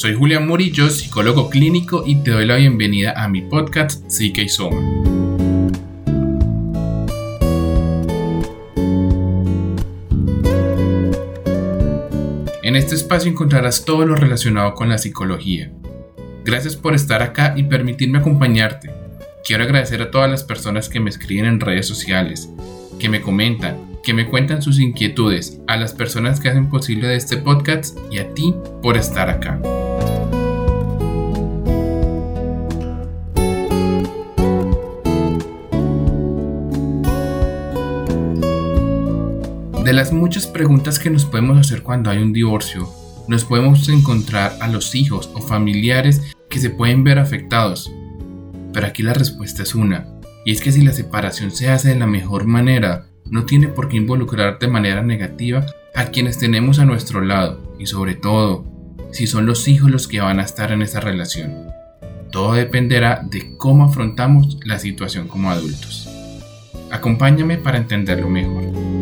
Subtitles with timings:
[0.00, 4.48] Soy Julián Murillo, psicólogo clínico y te doy la bienvenida a mi podcast Psique y
[4.48, 4.80] Soma.
[12.62, 15.70] En este espacio encontrarás todo lo relacionado con la psicología.
[16.46, 18.90] Gracias por estar acá y permitirme acompañarte.
[19.44, 22.48] Quiero agradecer a todas las personas que me escriben en redes sociales,
[22.98, 27.36] que me comentan, que me cuentan sus inquietudes, a las personas que hacen posible este
[27.36, 29.60] podcast y a ti por estar acá.
[39.90, 42.88] De las muchas preguntas que nos podemos hacer cuando hay un divorcio,
[43.26, 47.92] nos podemos encontrar a los hijos o familiares que se pueden ver afectados.
[48.72, 50.06] Pero aquí la respuesta es una,
[50.44, 53.88] y es que si la separación se hace de la mejor manera, no tiene por
[53.88, 58.64] qué involucrar de manera negativa a quienes tenemos a nuestro lado, y sobre todo,
[59.10, 61.66] si son los hijos los que van a estar en esa relación.
[62.30, 66.08] Todo dependerá de cómo afrontamos la situación como adultos.
[66.92, 68.99] Acompáñame para entenderlo mejor.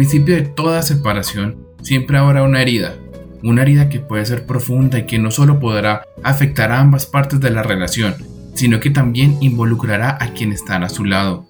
[0.00, 2.94] Principio de toda separación siempre habrá una herida,
[3.42, 7.38] una herida que puede ser profunda y que no solo podrá afectar a ambas partes
[7.38, 8.14] de la relación,
[8.54, 11.46] sino que también involucrará a quienes están a su lado.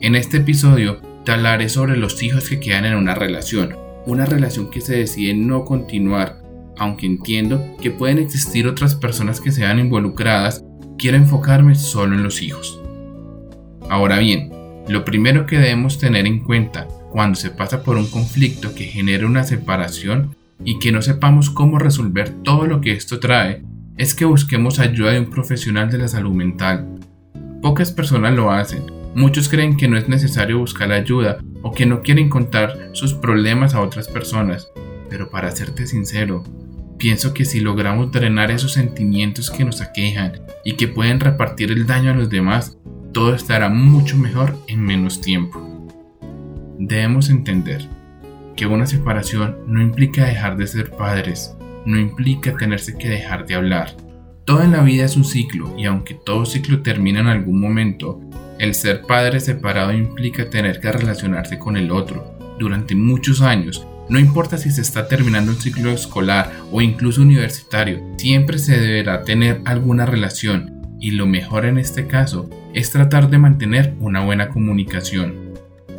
[0.00, 4.68] En este episodio te hablaré sobre los hijos que quedan en una relación, una relación
[4.68, 6.42] que se decide no continuar,
[6.76, 10.64] aunque entiendo que pueden existir otras personas que sean involucradas,
[10.98, 12.80] quiero enfocarme solo en los hijos.
[13.88, 14.50] Ahora bien,
[14.88, 19.26] lo primero que debemos tener en cuenta cuando se pasa por un conflicto que genera
[19.26, 23.62] una separación y que no sepamos cómo resolver todo lo que esto trae,
[23.96, 26.86] es que busquemos ayuda de un profesional de la salud mental.
[27.62, 28.82] Pocas personas lo hacen,
[29.14, 33.72] muchos creen que no es necesario buscar ayuda o que no quieren contar sus problemas
[33.72, 34.68] a otras personas,
[35.08, 36.44] pero para serte sincero,
[36.98, 41.86] pienso que si logramos drenar esos sentimientos que nos aquejan y que pueden repartir el
[41.86, 42.76] daño a los demás,
[43.14, 45.65] todo estará mucho mejor en menos tiempo.
[46.78, 47.88] Debemos entender
[48.54, 51.56] que una separación no implica dejar de ser padres,
[51.86, 53.96] no implica tenerse que dejar de hablar.
[54.44, 58.20] Todo en la vida es un ciclo y aunque todo ciclo termina en algún momento,
[58.58, 63.86] el ser padre separado implica tener que relacionarse con el otro durante muchos años.
[64.08, 69.24] No importa si se está terminando un ciclo escolar o incluso universitario, siempre se deberá
[69.24, 74.48] tener alguna relación y lo mejor en este caso es tratar de mantener una buena
[74.48, 75.45] comunicación.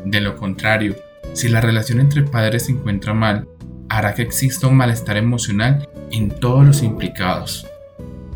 [0.09, 0.95] De lo contrario,
[1.34, 3.45] si la relación entre padres se encuentra mal,
[3.90, 7.68] hará que exista un malestar emocional en todos los implicados.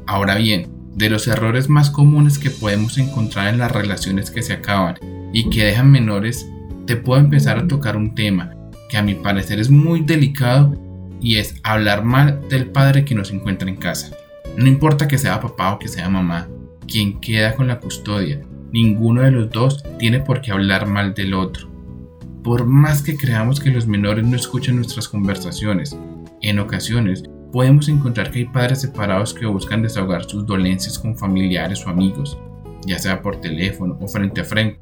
[0.06, 4.52] Ahora bien, de los errores más comunes que podemos encontrar en las relaciones que se
[4.52, 4.98] acaban
[5.32, 6.46] y que dejan menores,
[6.86, 8.54] te puedo empezar a tocar un tema
[8.90, 10.76] que a mi parecer es muy delicado
[11.22, 14.12] y es hablar mal del padre que nos encuentra en casa.
[14.58, 16.50] No importa que sea papá o que sea mamá,
[16.86, 21.34] quien queda con la custodia, Ninguno de los dos tiene por qué hablar mal del
[21.34, 21.70] otro.
[22.42, 25.98] Por más que creamos que los menores no escuchan nuestras conversaciones,
[26.42, 31.86] en ocasiones podemos encontrar que hay padres separados que buscan desahogar sus dolencias con familiares
[31.86, 32.38] o amigos,
[32.86, 34.80] ya sea por teléfono o frente a frente.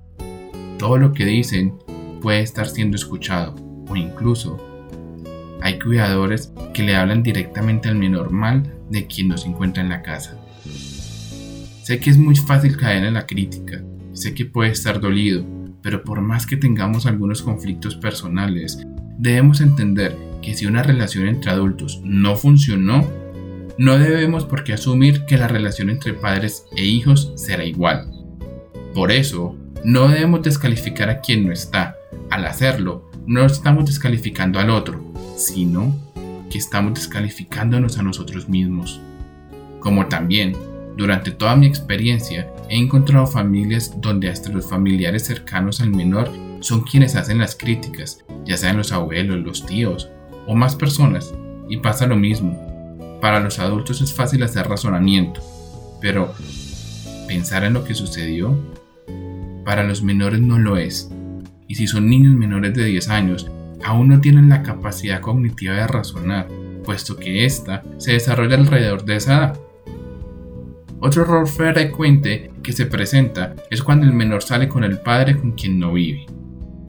[0.77, 1.73] Todo lo que dicen
[2.21, 3.55] puede estar siendo escuchado
[3.89, 4.57] o incluso
[5.61, 10.01] hay cuidadores que le hablan directamente al menor mal de quien nos encuentra en la
[10.01, 10.38] casa.
[11.89, 13.81] Sé que es muy fácil caer en la crítica,
[14.13, 15.43] sé que puede estar dolido,
[15.81, 18.77] pero por más que tengamos algunos conflictos personales,
[19.17, 23.09] debemos entender que si una relación entre adultos no funcionó,
[23.79, 28.07] no debemos por qué asumir que la relación entre padres e hijos será igual.
[28.93, 31.95] Por eso, no debemos descalificar a quien no está.
[32.29, 35.97] Al hacerlo, no estamos descalificando al otro, sino
[36.51, 39.01] que estamos descalificándonos a nosotros mismos.
[39.79, 40.55] Como también
[40.99, 46.29] durante toda mi experiencia he encontrado familias donde hasta los familiares cercanos al menor
[46.59, 50.09] son quienes hacen las críticas, ya sean los abuelos, los tíos
[50.45, 51.33] o más personas,
[51.69, 53.17] y pasa lo mismo.
[53.21, 55.39] Para los adultos es fácil hacer razonamiento,
[56.01, 56.33] pero
[57.29, 58.59] pensar en lo que sucedió,
[59.63, 61.09] para los menores no lo es.
[61.69, 63.49] Y si son niños menores de 10 años,
[63.85, 66.49] aún no tienen la capacidad cognitiva de razonar,
[66.83, 69.68] puesto que ésta se desarrolla alrededor de esa edad.
[71.01, 75.53] Otro error frecuente que se presenta es cuando el menor sale con el padre con
[75.53, 76.25] quien no vive.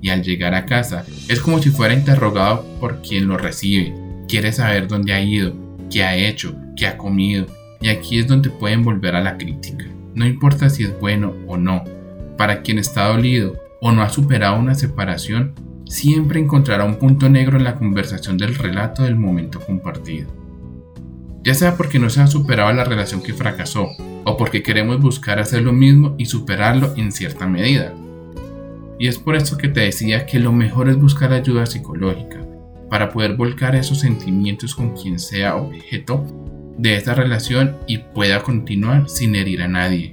[0.02, 3.94] Y al llegar a casa es como si fuera interrogado por quien lo recibe.
[4.26, 5.54] Quiere saber dónde ha ido,
[5.90, 7.46] qué ha hecho, qué ha comido.
[7.80, 9.86] Y aquí es donde pueden volver a la crítica.
[10.14, 11.84] No importa si es bueno o no,
[12.36, 15.54] para quien está dolido o no ha superado una separación,
[15.86, 20.39] siempre encontrará un punto negro en la conversación del relato del momento compartido.
[21.42, 23.88] Ya sea porque no se ha superado la relación que fracasó,
[24.24, 27.94] o porque queremos buscar hacer lo mismo y superarlo en cierta medida.
[28.98, 32.40] Y es por eso que te decía que lo mejor es buscar ayuda psicológica,
[32.90, 36.26] para poder volcar esos sentimientos con quien sea objeto
[36.76, 40.12] de esa relación y pueda continuar sin herir a nadie.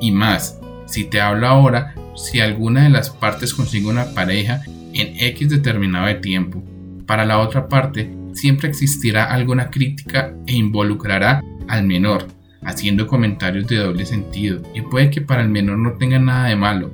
[0.00, 4.62] Y más, si te hablo ahora, si alguna de las partes consigue una pareja
[4.92, 6.64] en X determinado de tiempo,
[7.06, 12.26] para la otra parte siempre existirá alguna crítica e involucrará al menor,
[12.62, 16.56] haciendo comentarios de doble sentido, y puede que para el menor no tenga nada de
[16.56, 16.90] malo,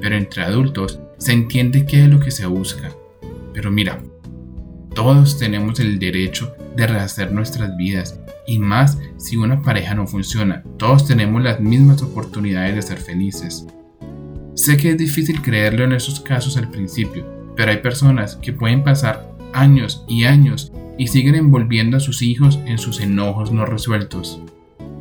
[0.00, 2.90] pero entre adultos se entiende qué es lo que se busca.
[3.52, 4.00] Pero mira,
[4.94, 10.62] todos tenemos el derecho de rehacer nuestras vidas, y más si una pareja no funciona,
[10.78, 13.66] todos tenemos las mismas oportunidades de ser felices.
[14.54, 17.26] Sé que es difícil creerlo en esos casos al principio,
[17.56, 22.58] pero hay personas que pueden pasar años y años y siguen envolviendo a sus hijos
[22.66, 24.40] en sus enojos no resueltos.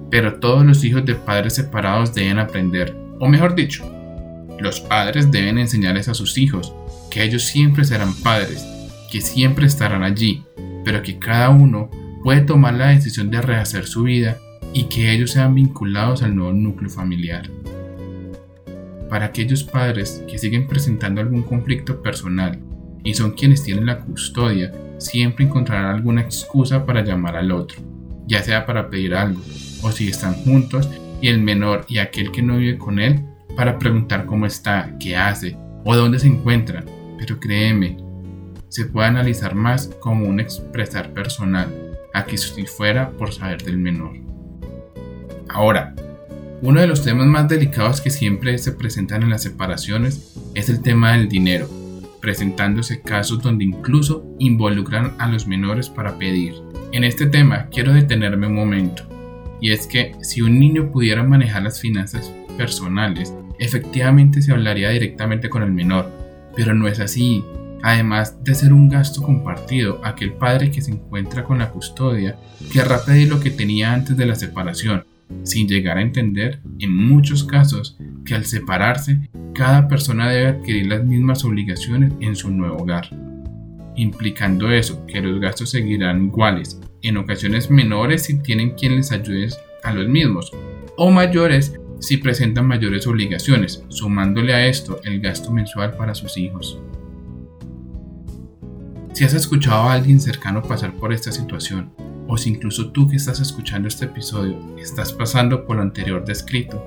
[0.09, 3.89] Pero todos los hijos de padres separados deben aprender, o mejor dicho,
[4.59, 6.73] los padres deben enseñarles a sus hijos
[7.09, 8.65] que ellos siempre serán padres,
[9.11, 10.43] que siempre estarán allí,
[10.83, 11.89] pero que cada uno
[12.23, 14.37] puede tomar la decisión de rehacer su vida
[14.73, 17.49] y que ellos sean vinculados al nuevo núcleo familiar.
[19.09, 22.59] Para aquellos padres que siguen presentando algún conflicto personal
[23.03, 27.81] y son quienes tienen la custodia, siempre encontrarán alguna excusa para llamar al otro,
[28.27, 29.41] ya sea para pedir algo,
[29.81, 30.89] o si están juntos
[31.21, 33.25] y el menor y aquel que no vive con él,
[33.55, 36.83] para preguntar cómo está, qué hace o dónde se encuentra.
[37.17, 37.97] Pero créeme,
[38.69, 41.67] se puede analizar más como un expresar personal,
[42.13, 44.13] a que si fuera por saber del menor.
[45.49, 45.93] Ahora,
[46.61, 50.81] uno de los temas más delicados que siempre se presentan en las separaciones es el
[50.81, 51.80] tema del dinero
[52.21, 56.53] presentándose casos donde incluso involucran a los menores para pedir.
[56.91, 59.03] En este tema quiero detenerme un momento,
[59.59, 65.49] y es que si un niño pudiera manejar las finanzas personales, efectivamente se hablaría directamente
[65.49, 66.11] con el menor,
[66.55, 67.43] pero no es así.
[67.83, 72.37] Además de ser un gasto compartido, aquel padre que se encuentra con la custodia
[72.71, 75.03] querrá pedir lo que tenía antes de la separación,
[75.43, 81.03] sin llegar a entender, en muchos casos, que al separarse, cada persona debe adquirir las
[81.03, 83.09] mismas obligaciones en su nuevo hogar,
[83.95, 89.49] implicando eso, que los gastos seguirán iguales, en ocasiones menores si tienen quien les ayude
[89.83, 90.51] a los mismos,
[90.97, 96.79] o mayores si presentan mayores obligaciones, sumándole a esto el gasto mensual para sus hijos.
[99.13, 101.91] Si has escuchado a alguien cercano pasar por esta situación,
[102.27, 106.83] o si incluso tú que estás escuchando este episodio estás pasando por lo anterior descrito,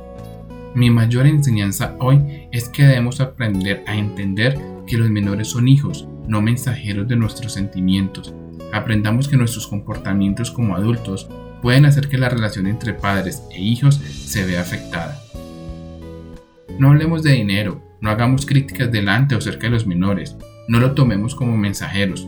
[0.75, 6.09] mi mayor enseñanza hoy es que debemos aprender a entender que los menores son hijos,
[6.27, 8.35] no mensajeros de nuestros sentimientos.
[8.73, 11.29] Aprendamos que nuestros comportamientos como adultos
[11.63, 15.23] pueden hacer que la relación entre padres e hijos se vea afectada.
[16.79, 20.93] No hablemos de dinero, no hagamos críticas delante o cerca de los menores, no lo
[20.93, 22.27] tomemos como mensajeros,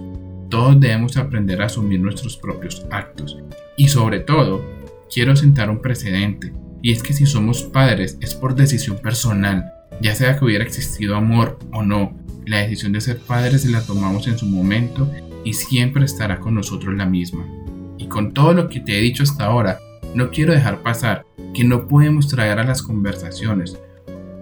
[0.49, 3.37] todos debemos aprender a asumir nuestros propios actos.
[3.77, 4.65] Y sobre todo,
[5.13, 6.53] quiero sentar un precedente,
[6.83, 11.17] y es que si somos padres es por decisión personal, ya sea que hubiera existido
[11.17, 12.17] amor o no,
[12.47, 15.11] la decisión de ser padres la tomamos en su momento
[15.45, 17.47] y siempre estará con nosotros la misma.
[17.99, 19.79] Y con todo lo que te he dicho hasta ahora,
[20.15, 23.79] no quiero dejar pasar que no podemos traer a las conversaciones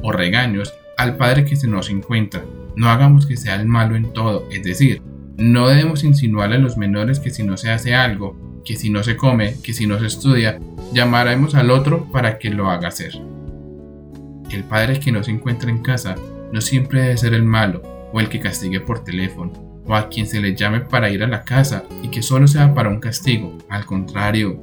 [0.02, 2.44] o regaños al padre que se nos encuentra.
[2.76, 5.02] No hagamos que sea el malo en todo, es decir,
[5.36, 9.02] no debemos insinuarle a los menores que si no se hace algo, que si no
[9.02, 10.60] se come, que si no se estudia,
[10.94, 13.12] llamaremos al otro para que lo haga hacer.
[14.50, 16.14] El padre que no se encuentra en casa
[16.52, 17.82] no siempre debe ser el malo
[18.12, 19.52] o el que castigue por teléfono
[19.86, 22.72] o a quien se le llame para ir a la casa y que solo sea
[22.72, 23.58] para un castigo.
[23.68, 24.58] Al contrario,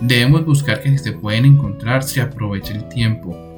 [0.00, 3.52] debemos buscar que si se pueden encontrar se aproveche el tiempo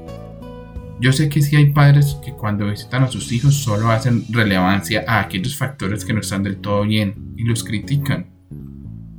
[1.01, 5.05] yo sé que sí hay padres que cuando visitan a sus hijos solo hacen relevancia
[5.07, 8.27] a aquellos factores que no están del todo bien y los critican,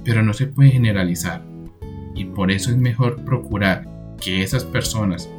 [0.04, 1.44] pero no se puede generalizar
[2.16, 3.88] y por eso es mejor procurar
[4.20, 5.30] que esas personas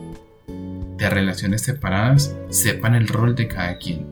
[0.47, 4.07] de relaciones separadas sepan el rol de cada quien.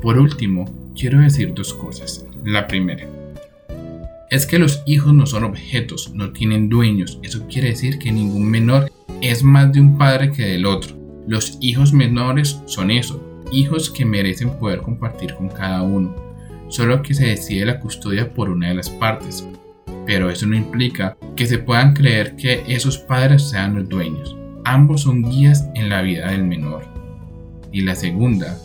[0.00, 2.26] Por último, quiero decir dos cosas.
[2.44, 3.08] La primera,
[4.30, 7.20] es que los hijos no son objetos, no tienen dueños.
[7.22, 10.96] Eso quiere decir que ningún menor es más de un padre que del otro.
[11.28, 16.14] Los hijos menores son eso, hijos que merecen poder compartir con cada uno,
[16.68, 19.46] solo que se decide la custodia por una de las partes.
[20.06, 24.36] Pero eso no implica que se puedan creer que esos padres sean los dueños.
[24.64, 26.84] Ambos son guías en la vida del menor.
[27.72, 28.58] Y la segunda,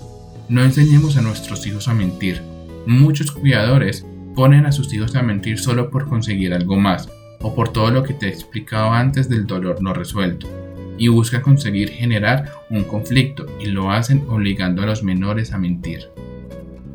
[0.49, 2.41] no enseñemos a nuestros hijos a mentir.
[2.85, 4.05] Muchos cuidadores
[4.35, 7.09] ponen a sus hijos a mentir solo por conseguir algo más
[7.41, 10.47] o por todo lo que te he explicado antes del dolor no resuelto
[10.97, 16.09] y buscan conseguir generar un conflicto y lo hacen obligando a los menores a mentir.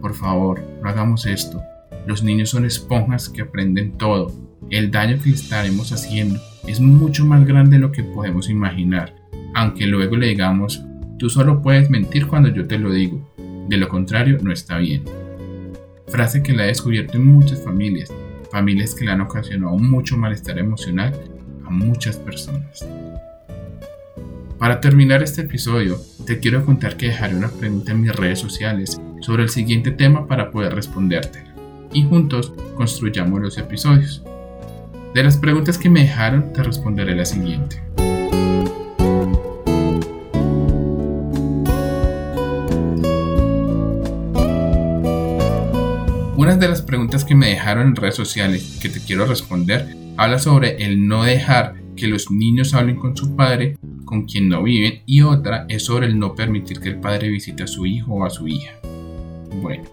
[0.00, 1.62] Por favor, no hagamos esto.
[2.06, 4.32] Los niños son esponjas que aprenden todo.
[4.70, 9.14] El daño que estaremos haciendo es mucho más grande de lo que podemos imaginar,
[9.54, 10.82] aunque luego le digamos,
[11.18, 13.28] tú solo puedes mentir cuando yo te lo digo.
[13.68, 15.04] De lo contrario, no está bien
[16.14, 18.12] frase que la he descubierto en muchas familias,
[18.52, 21.12] familias que le han ocasionado mucho malestar emocional
[21.66, 22.86] a muchas personas.
[24.56, 29.00] Para terminar este episodio, te quiero contar que dejaré una pregunta en mis redes sociales
[29.20, 31.42] sobre el siguiente tema para poder responderte
[31.94, 34.22] y juntos construyamos los episodios.
[35.14, 37.80] De las preguntas que me dejaron, te responderé la siguiente.
[46.36, 50.38] Una de las preguntas que me dejaron en redes sociales que te quiero responder habla
[50.38, 55.02] sobre el no dejar que los niños hablen con su padre con quien no viven
[55.06, 58.24] y otra es sobre el no permitir que el padre visite a su hijo o
[58.24, 58.72] a su hija.
[59.62, 59.84] Bueno,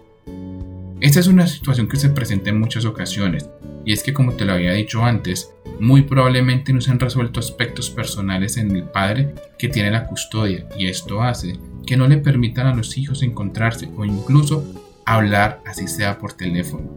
[1.02, 3.50] esta es una situación que se presenta en muchas ocasiones
[3.84, 7.40] y es que como te lo había dicho antes, muy probablemente no se han resuelto
[7.40, 12.18] aspectos personales en el padre que tiene la custodia y esto hace que no le
[12.18, 14.64] permitan a los hijos encontrarse o incluso
[15.04, 16.88] hablar así sea por teléfono.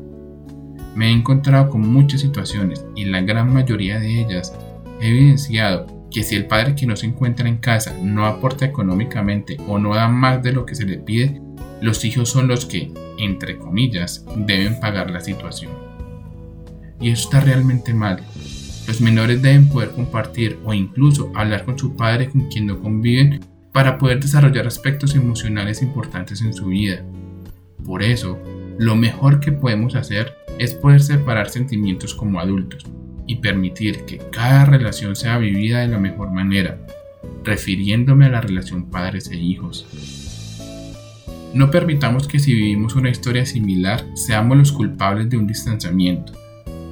[0.95, 4.53] Me he encontrado con muchas situaciones y la gran mayoría de ellas
[5.01, 9.57] he evidenciado que si el padre que no se encuentra en casa no aporta económicamente
[9.67, 11.41] o no da más de lo que se le pide,
[11.81, 15.71] los hijos son los que, entre comillas, deben pagar la situación.
[16.99, 18.23] Y eso está realmente mal.
[18.87, 23.39] Los menores deben poder compartir o incluso hablar con su padre con quien no conviven
[23.71, 27.03] para poder desarrollar aspectos emocionales importantes en su vida
[27.85, 28.39] por eso,
[28.79, 32.83] lo mejor que podemos hacer es poder separar sentimientos como adultos
[33.27, 36.79] y permitir que cada relación sea vivida de la mejor manera,
[37.43, 39.85] refiriéndome a la relación padres e hijos.
[41.55, 46.33] No permitamos que si vivimos una historia similar seamos los culpables de un distanciamiento.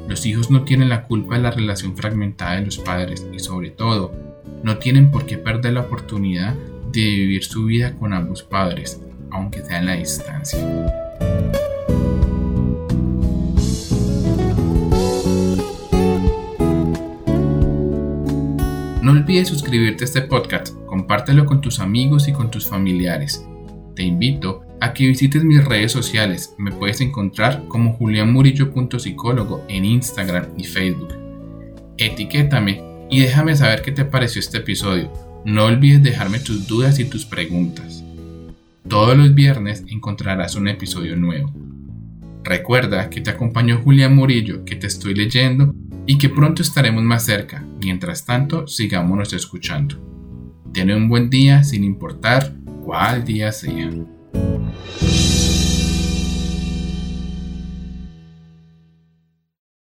[0.07, 3.71] Los hijos no tienen la culpa de la relación fragmentada de los padres y sobre
[3.71, 4.13] todo,
[4.63, 6.55] no tienen por qué perder la oportunidad
[6.93, 9.01] de vivir su vida con ambos padres,
[9.31, 10.59] aunque sea en la distancia.
[19.01, 23.45] No olvides suscribirte a este podcast, compártelo con tus amigos y con tus familiares.
[23.95, 26.55] Te invito a que visites mis redes sociales.
[26.57, 31.13] Me puedes encontrar como julianmurillo.psicólogo en Instagram y Facebook.
[31.97, 35.11] Etiquétame y déjame saber qué te pareció este episodio.
[35.45, 38.03] No olvides dejarme tus dudas y tus preguntas.
[38.87, 41.53] Todos los viernes encontrarás un episodio nuevo.
[42.43, 45.73] Recuerda que te acompañó Julián Murillo, que te estoy leyendo
[46.05, 47.63] y que pronto estaremos más cerca.
[47.79, 49.95] Mientras tanto, sigámonos escuchando.
[50.73, 53.89] Tiene un buen día sin importar cuál día sea.